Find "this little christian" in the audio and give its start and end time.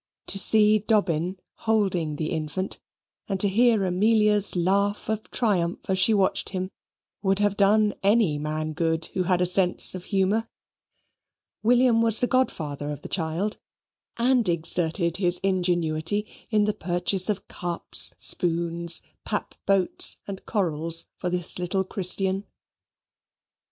21.29-22.47